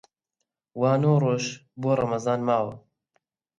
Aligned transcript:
وا 0.79 0.91
نۆ 1.01 1.11
ڕۆژ 1.23 1.43
بۆ 1.81 1.91
ڕەمەزان 1.99 2.39
ماوە 2.47 2.73